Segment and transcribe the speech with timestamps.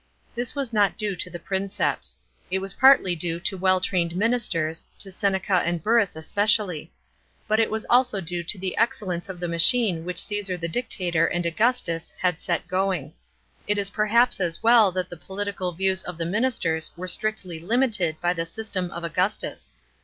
[0.33, 2.17] This was not due to the Princeps.
[2.49, 6.91] It was partly due to well trained ministers, to Seneca and Burrus especially;
[7.47, 10.67] but it was also due to the ex cellence of the machine which Caesar the
[10.67, 13.13] Dictator and Augustus had set goin'j;.
[13.67, 18.19] It was perhaps as well that the political views of the ministers were strictly limited
[18.21, 19.75] by the system of Augustus.